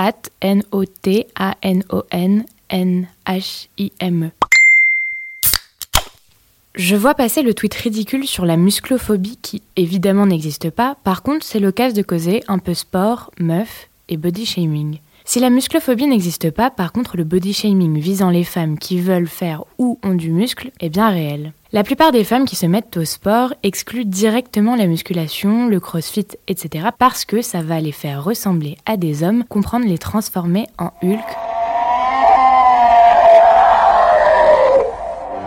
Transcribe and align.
at. 0.00 0.30
Je 6.74 6.96
vois 6.96 7.14
passer 7.14 7.42
le 7.42 7.52
tweet 7.52 7.74
ridicule 7.74 8.26
sur 8.26 8.46
la 8.46 8.56
musclophobie 8.56 9.38
qui 9.42 9.62
évidemment 9.76 10.26
n'existe 10.26 10.70
pas, 10.70 10.96
par 11.04 11.22
contre 11.22 11.44
c'est 11.44 11.60
l'occasion 11.60 11.96
de 11.96 12.02
causer 12.02 12.42
un 12.48 12.58
peu 12.58 12.72
sport, 12.74 13.30
meuf 13.38 13.88
et 14.08 14.16
body 14.16 14.46
shaming. 14.46 14.98
Si 15.30 15.38
la 15.38 15.48
musclophobie 15.48 16.08
n'existe 16.08 16.50
pas, 16.50 16.70
par 16.70 16.90
contre 16.90 17.16
le 17.16 17.22
body 17.22 17.52
shaming 17.52 18.00
visant 18.00 18.30
les 18.30 18.42
femmes 18.42 18.76
qui 18.76 19.00
veulent 19.00 19.28
faire 19.28 19.62
ou 19.78 19.96
ont 20.02 20.16
du 20.16 20.32
muscle 20.32 20.72
est 20.80 20.88
bien 20.88 21.08
réel. 21.08 21.52
La 21.70 21.84
plupart 21.84 22.10
des 22.10 22.24
femmes 22.24 22.46
qui 22.46 22.56
se 22.56 22.66
mettent 22.66 22.96
au 22.96 23.04
sport 23.04 23.54
excluent 23.62 24.04
directement 24.04 24.74
la 24.74 24.88
musculation, 24.88 25.68
le 25.68 25.78
crossfit, 25.78 26.26
etc. 26.48 26.88
parce 26.98 27.24
que 27.24 27.42
ça 27.42 27.62
va 27.62 27.78
les 27.78 27.92
faire 27.92 28.24
ressembler 28.24 28.76
à 28.86 28.96
des 28.96 29.22
hommes, 29.22 29.44
comprendre 29.44 29.86
les 29.86 29.98
transformer 29.98 30.66
en 30.78 30.90
Hulk 31.00 31.20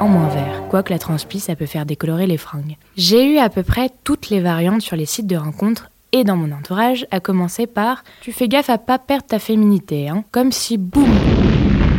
en 0.00 0.08
moins 0.08 0.28
vert. 0.28 0.62
Quoique 0.70 0.90
la 0.90 0.98
transpi, 0.98 1.38
ça 1.38 1.54
peut 1.54 1.66
faire 1.66 1.84
décolorer 1.84 2.26
les 2.26 2.38
fringues. 2.38 2.76
J'ai 2.96 3.30
eu 3.30 3.38
à 3.38 3.50
peu 3.50 3.62
près 3.62 3.90
toutes 4.04 4.30
les 4.30 4.40
variantes 4.40 4.82
sur 4.82 4.96
les 4.96 5.06
sites 5.06 5.26
de 5.26 5.36
rencontres 5.36 5.90
et 6.16 6.24
dans 6.24 6.36
mon 6.36 6.50
entourage, 6.52 7.06
à 7.10 7.20
commencer 7.20 7.66
par 7.66 8.02
Tu 8.22 8.32
fais 8.32 8.48
gaffe 8.48 8.70
à 8.70 8.78
pas 8.78 8.98
perdre 8.98 9.26
ta 9.26 9.38
féminité, 9.38 10.08
hein. 10.08 10.24
Comme 10.32 10.50
si, 10.50 10.78
boum 10.78 11.35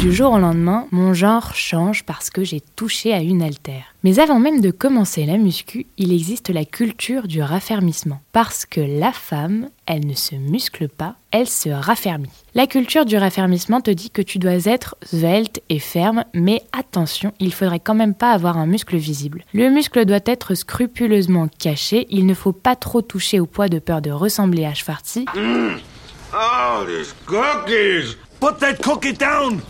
du 0.00 0.14
jour 0.14 0.32
au 0.32 0.38
lendemain, 0.38 0.86
mon 0.92 1.12
genre 1.12 1.54
change 1.54 2.04
parce 2.04 2.30
que 2.30 2.42
j'ai 2.42 2.62
touché 2.74 3.12
à 3.12 3.20
une 3.20 3.42
altère. 3.42 3.94
Mais 4.02 4.18
avant 4.18 4.38
même 4.38 4.62
de 4.62 4.70
commencer 4.70 5.26
la 5.26 5.36
muscu, 5.36 5.84
il 5.98 6.10
existe 6.10 6.48
la 6.48 6.64
culture 6.64 7.28
du 7.28 7.42
raffermissement. 7.42 8.22
Parce 8.32 8.64
que 8.64 8.80
la 8.80 9.12
femme, 9.12 9.68
elle 9.84 10.06
ne 10.06 10.14
se 10.14 10.34
muscle 10.36 10.88
pas, 10.88 11.16
elle 11.32 11.48
se 11.48 11.68
raffermit. 11.68 12.30
La 12.54 12.66
culture 12.66 13.04
du 13.04 13.18
raffermissement 13.18 13.82
te 13.82 13.90
dit 13.90 14.08
que 14.10 14.22
tu 14.22 14.38
dois 14.38 14.64
être 14.64 14.96
svelte 15.02 15.60
et 15.68 15.78
ferme, 15.78 16.24
mais 16.32 16.62
attention, 16.72 17.34
il 17.38 17.52
faudrait 17.52 17.80
quand 17.80 17.94
même 17.94 18.14
pas 18.14 18.32
avoir 18.32 18.56
un 18.56 18.66
muscle 18.66 18.96
visible. 18.96 19.44
Le 19.52 19.68
muscle 19.68 20.06
doit 20.06 20.20
être 20.24 20.54
scrupuleusement 20.54 21.48
caché, 21.58 22.06
il 22.08 22.24
ne 22.24 22.34
faut 22.34 22.52
pas 22.52 22.74
trop 22.74 23.02
toucher 23.02 23.38
au 23.38 23.46
poids 23.46 23.68
de 23.68 23.78
peur 23.78 24.00
de 24.00 24.10
ressembler 24.10 24.64
à 24.64 24.72
Schwartzy. 24.72 25.26
Mmh. 25.34 25.76
Oh, 26.32 26.84
these 26.86 27.14
cookies! 27.26 28.16
Put 28.40 28.60
that 28.60 28.76
cookie 28.82 29.12
down! 29.12 29.60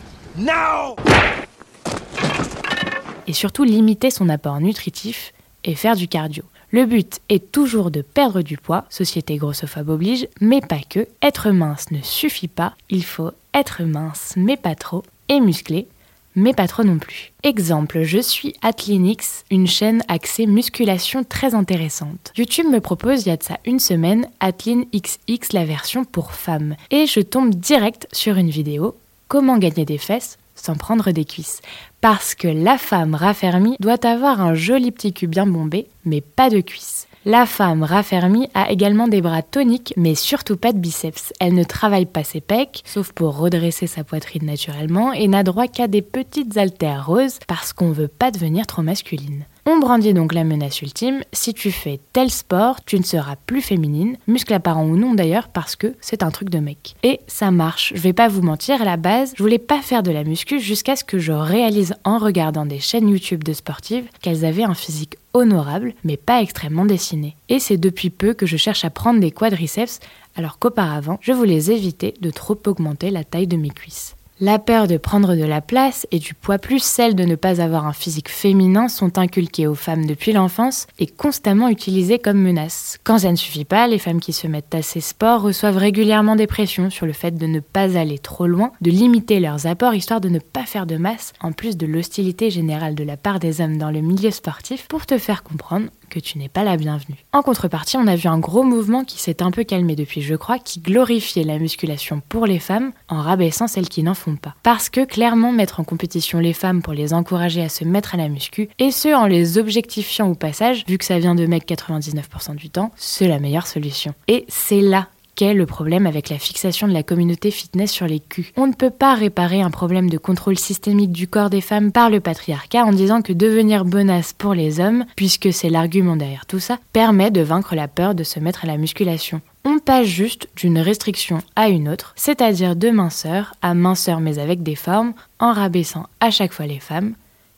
Et 3.26 3.32
surtout 3.32 3.64
limiter 3.64 4.10
son 4.10 4.28
apport 4.28 4.60
nutritif 4.60 5.32
et 5.64 5.74
faire 5.74 5.96
du 5.96 6.08
cardio. 6.08 6.44
Le 6.70 6.86
but 6.86 7.20
est 7.28 7.50
toujours 7.50 7.90
de 7.90 8.00
perdre 8.00 8.42
du 8.42 8.56
poids, 8.56 8.84
société 8.90 9.36
grossophobe 9.36 9.88
oblige, 9.88 10.28
mais 10.40 10.60
pas 10.60 10.80
que. 10.88 11.08
Être 11.20 11.50
mince 11.50 11.90
ne 11.90 12.00
suffit 12.00 12.48
pas, 12.48 12.74
il 12.90 13.04
faut 13.04 13.32
être 13.54 13.82
mince 13.82 14.34
mais 14.36 14.56
pas 14.56 14.76
trop, 14.76 15.02
et 15.28 15.40
musclé, 15.40 15.88
mais 16.36 16.54
pas 16.54 16.68
trop 16.68 16.84
non 16.84 16.98
plus. 16.98 17.32
Exemple, 17.42 18.02
je 18.02 18.18
suis 18.18 18.54
Atlinix, 18.62 19.44
une 19.50 19.66
chaîne 19.66 20.02
axée 20.06 20.46
musculation 20.46 21.24
très 21.24 21.56
intéressante. 21.56 22.32
YouTube 22.36 22.66
me 22.66 22.80
propose 22.80 23.26
il 23.26 23.30
y 23.30 23.32
a 23.32 23.36
de 23.36 23.42
ça 23.42 23.58
une 23.64 23.80
semaine 23.80 24.28
Atlin 24.38 24.84
XX 24.94 25.52
la 25.52 25.64
version 25.64 26.04
pour 26.04 26.32
femmes, 26.32 26.76
et 26.92 27.06
je 27.06 27.20
tombe 27.20 27.54
direct 27.54 28.06
sur 28.12 28.36
une 28.36 28.50
vidéo 28.50 28.94
comment 29.30 29.58
gagner 29.58 29.84
des 29.84 29.96
fesses 29.96 30.38
sans 30.56 30.74
prendre 30.74 31.12
des 31.12 31.24
cuisses. 31.24 31.62
Parce 32.02 32.34
que 32.34 32.48
la 32.48 32.76
femme 32.76 33.14
raffermie 33.14 33.76
doit 33.80 34.04
avoir 34.04 34.42
un 34.42 34.54
joli 34.54 34.90
petit 34.90 35.14
cul 35.14 35.28
bien 35.28 35.46
bombé, 35.46 35.86
mais 36.04 36.20
pas 36.20 36.50
de 36.50 36.60
cuisses. 36.60 37.06
La 37.24 37.46
femme 37.46 37.82
raffermie 37.82 38.48
a 38.54 38.70
également 38.70 39.06
des 39.06 39.20
bras 39.20 39.42
toniques, 39.42 39.94
mais 39.96 40.14
surtout 40.14 40.56
pas 40.56 40.72
de 40.72 40.78
biceps. 40.78 41.32
Elle 41.38 41.54
ne 41.54 41.64
travaille 41.64 42.06
pas 42.06 42.24
ses 42.24 42.40
pecs, 42.40 42.82
sauf 42.84 43.12
pour 43.12 43.38
redresser 43.38 43.86
sa 43.86 44.04
poitrine 44.04 44.46
naturellement, 44.46 45.12
et 45.12 45.28
n'a 45.28 45.44
droit 45.44 45.68
qu'à 45.68 45.86
des 45.86 46.02
petites 46.02 46.56
haltères 46.56 47.06
roses 47.06 47.38
parce 47.46 47.72
qu'on 47.72 47.92
veut 47.92 48.08
pas 48.08 48.30
devenir 48.30 48.66
trop 48.66 48.82
masculine. 48.82 49.44
On 49.66 49.78
brandit 49.78 50.14
donc 50.14 50.32
la 50.32 50.44
menace 50.44 50.80
ultime, 50.80 51.22
si 51.32 51.52
tu 51.52 51.70
fais 51.70 52.00
tel 52.12 52.30
sport, 52.30 52.84
tu 52.84 52.98
ne 52.98 53.04
seras 53.04 53.36
plus 53.36 53.60
féminine, 53.60 54.16
muscle 54.26 54.54
apparent 54.54 54.86
ou 54.86 54.96
non 54.96 55.14
d'ailleurs, 55.14 55.48
parce 55.48 55.76
que 55.76 55.94
c'est 56.00 56.22
un 56.22 56.30
truc 56.30 56.48
de 56.48 56.58
mec. 56.58 56.96
Et 57.02 57.20
ça 57.26 57.50
marche, 57.50 57.92
je 57.94 58.00
vais 58.00 58.14
pas 58.14 58.28
vous 58.28 58.42
mentir, 58.42 58.80
à 58.80 58.84
la 58.84 58.96
base, 58.96 59.34
je 59.36 59.42
voulais 59.42 59.58
pas 59.58 59.82
faire 59.82 60.02
de 60.02 60.10
la 60.10 60.24
muscu 60.24 60.60
jusqu'à 60.60 60.96
ce 60.96 61.04
que 61.04 61.18
je 61.18 61.32
réalise 61.32 61.94
en 62.04 62.18
regardant 62.18 62.64
des 62.64 62.80
chaînes 62.80 63.08
YouTube 63.08 63.44
de 63.44 63.52
sportives 63.52 64.08
qu'elles 64.22 64.44
avaient 64.44 64.64
un 64.64 64.74
physique 64.74 65.16
honorable, 65.34 65.94
mais 66.04 66.16
pas 66.16 66.42
extrêmement 66.42 66.86
dessiné. 66.86 67.36
Et 67.48 67.58
c'est 67.58 67.76
depuis 67.76 68.10
peu 68.10 68.32
que 68.32 68.46
je 68.46 68.56
cherche 68.56 68.84
à 68.84 68.90
prendre 68.90 69.20
des 69.20 69.30
quadriceps, 69.30 70.00
alors 70.36 70.58
qu'auparavant, 70.58 71.18
je 71.20 71.32
voulais 71.32 71.70
éviter 71.70 72.14
de 72.20 72.30
trop 72.30 72.58
augmenter 72.66 73.10
la 73.10 73.24
taille 73.24 73.46
de 73.46 73.56
mes 73.56 73.70
cuisses. 73.70 74.16
La 74.42 74.58
peur 74.58 74.86
de 74.86 74.96
prendre 74.96 75.36
de 75.36 75.44
la 75.44 75.60
place 75.60 76.06
et 76.12 76.18
du 76.18 76.32
poids 76.32 76.56
plus 76.56 76.82
celle 76.82 77.14
de 77.14 77.24
ne 77.24 77.34
pas 77.34 77.60
avoir 77.60 77.86
un 77.86 77.92
physique 77.92 78.30
féminin 78.30 78.88
sont 78.88 79.18
inculquées 79.18 79.66
aux 79.66 79.74
femmes 79.74 80.06
depuis 80.06 80.32
l'enfance 80.32 80.86
et 80.98 81.06
constamment 81.06 81.68
utilisées 81.68 82.18
comme 82.18 82.40
menace. 82.40 82.98
Quand 83.04 83.18
ça 83.18 83.30
ne 83.30 83.36
suffit 83.36 83.66
pas, 83.66 83.86
les 83.86 83.98
femmes 83.98 84.18
qui 84.18 84.32
se 84.32 84.46
mettent 84.46 84.74
à 84.74 84.80
ces 84.80 85.02
sports 85.02 85.42
reçoivent 85.42 85.76
régulièrement 85.76 86.36
des 86.36 86.46
pressions 86.46 86.88
sur 86.88 87.04
le 87.04 87.12
fait 87.12 87.32
de 87.32 87.44
ne 87.44 87.60
pas 87.60 87.98
aller 87.98 88.18
trop 88.18 88.46
loin, 88.46 88.72
de 88.80 88.90
limiter 88.90 89.40
leurs 89.40 89.66
apports 89.66 89.94
histoire 89.94 90.22
de 90.22 90.30
ne 90.30 90.38
pas 90.38 90.64
faire 90.64 90.86
de 90.86 90.96
masse, 90.96 91.34
en 91.42 91.52
plus 91.52 91.76
de 91.76 91.86
l'hostilité 91.86 92.48
générale 92.48 92.94
de 92.94 93.04
la 93.04 93.18
part 93.18 93.40
des 93.40 93.60
hommes 93.60 93.76
dans 93.76 93.90
le 93.90 94.00
milieu 94.00 94.30
sportif 94.30 94.86
pour 94.88 95.04
te 95.04 95.18
faire 95.18 95.42
comprendre 95.42 95.88
que 96.10 96.20
tu 96.20 96.36
n'es 96.36 96.50
pas 96.50 96.64
la 96.64 96.76
bienvenue. 96.76 97.24
En 97.32 97.40
contrepartie, 97.40 97.96
on 97.96 98.06
a 98.06 98.16
vu 98.16 98.28
un 98.28 98.38
gros 98.38 98.62
mouvement 98.62 99.04
qui 99.04 99.18
s'est 99.18 99.42
un 99.42 99.50
peu 99.50 99.64
calmé 99.64 99.96
depuis, 99.96 100.20
je 100.20 100.34
crois, 100.34 100.58
qui 100.58 100.80
glorifiait 100.80 101.44
la 101.44 101.58
musculation 101.58 102.20
pour 102.28 102.44
les 102.44 102.58
femmes 102.58 102.92
en 103.08 103.22
rabaissant 103.22 103.66
celles 103.66 103.88
qui 103.88 104.02
n'en 104.02 104.14
font 104.14 104.36
pas. 104.36 104.54
Parce 104.62 104.90
que 104.90 105.06
clairement, 105.06 105.52
mettre 105.52 105.80
en 105.80 105.84
compétition 105.84 106.38
les 106.38 106.52
femmes 106.52 106.82
pour 106.82 106.92
les 106.92 107.14
encourager 107.14 107.62
à 107.62 107.70
se 107.70 107.84
mettre 107.84 108.14
à 108.14 108.18
la 108.18 108.28
muscu, 108.28 108.68
et 108.78 108.90
ce 108.90 109.14
en 109.14 109.26
les 109.26 109.56
objectifiant 109.56 110.28
au 110.28 110.34
passage, 110.34 110.84
vu 110.86 110.98
que 110.98 111.04
ça 111.04 111.18
vient 111.18 111.34
de 111.34 111.46
mecs 111.46 111.66
99% 111.66 112.56
du 112.56 112.68
temps, 112.68 112.90
c'est 112.96 113.28
la 113.28 113.38
meilleure 113.38 113.66
solution. 113.66 114.12
Et 114.28 114.44
c'est 114.48 114.82
là 114.82 115.08
le 115.40 115.66
problème 115.66 116.06
avec 116.06 116.28
la 116.28 116.38
fixation 116.38 116.86
de 116.86 116.92
la 116.92 117.02
communauté 117.02 117.50
fitness 117.50 117.90
sur 117.90 118.06
les 118.06 118.20
culs. 118.20 118.52
On 118.56 118.66
ne 118.66 118.74
peut 118.74 118.90
pas 118.90 119.14
réparer 119.14 119.62
un 119.62 119.70
problème 119.70 120.10
de 120.10 120.18
contrôle 120.18 120.58
systémique 120.58 121.12
du 121.12 121.26
corps 121.26 121.50
des 121.50 121.60
femmes 121.60 121.92
par 121.92 122.10
le 122.10 122.20
patriarcat 122.20 122.84
en 122.84 122.92
disant 122.92 123.22
que 123.22 123.32
devenir 123.32 123.84
bonasse 123.84 124.32
pour 124.32 124.54
les 124.54 124.80
hommes, 124.80 125.04
puisque 125.16 125.52
c'est 125.52 125.70
l'argument 125.70 126.16
derrière 126.16 126.46
tout 126.46 126.60
ça, 126.60 126.78
permet 126.92 127.30
de 127.30 127.40
vaincre 127.40 127.74
la 127.74 127.88
peur 127.88 128.14
de 128.14 128.22
se 128.22 128.38
mettre 128.38 128.64
à 128.64 128.66
la 128.66 128.76
musculation. 128.76 129.40
On 129.64 129.78
passe 129.78 130.06
juste 130.06 130.48
d'une 130.56 130.78
restriction 130.78 131.38
à 131.56 131.68
une 131.68 131.88
autre, 131.88 132.12
c'est-à-dire 132.16 132.76
de 132.76 132.90
minceur 132.90 133.54
à 133.62 133.74
minceur 133.74 134.20
mais 134.20 134.38
avec 134.38 134.62
des 134.62 134.76
formes, 134.76 135.14
en 135.38 135.52
rabaissant 135.52 136.06
à 136.20 136.30
chaque 136.30 136.52
fois 136.52 136.66
les 136.66 136.80
femmes 136.80 137.14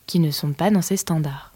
qui 0.07 0.21
ne 0.21 0.31
sont 0.31 0.53
pas 0.53 0.71
dans 0.71 0.83
ces 0.83 0.97
standards. 0.97 1.52